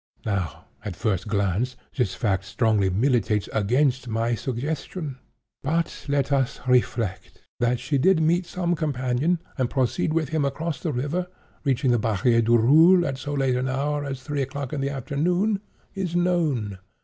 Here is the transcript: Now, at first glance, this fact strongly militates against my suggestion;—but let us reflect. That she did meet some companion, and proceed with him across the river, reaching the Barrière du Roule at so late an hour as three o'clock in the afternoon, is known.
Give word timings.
Now, 0.25 0.65
at 0.83 0.95
first 0.95 1.27
glance, 1.27 1.75
this 1.95 2.15
fact 2.15 2.45
strongly 2.45 2.89
militates 2.89 3.47
against 3.53 4.07
my 4.07 4.33
suggestion;—but 4.33 6.05
let 6.09 6.31
us 6.31 6.59
reflect. 6.67 7.43
That 7.59 7.79
she 7.79 7.99
did 7.99 8.19
meet 8.19 8.47
some 8.47 8.73
companion, 8.75 9.43
and 9.59 9.69
proceed 9.69 10.11
with 10.11 10.29
him 10.29 10.43
across 10.43 10.79
the 10.79 10.91
river, 10.91 11.27
reaching 11.63 11.91
the 11.91 11.99
Barrière 11.99 12.43
du 12.43 12.57
Roule 12.57 13.05
at 13.05 13.19
so 13.19 13.35
late 13.35 13.55
an 13.55 13.67
hour 13.69 14.03
as 14.03 14.23
three 14.23 14.41
o'clock 14.41 14.73
in 14.73 14.81
the 14.81 14.89
afternoon, 14.89 15.59
is 15.93 16.15
known. 16.15 16.79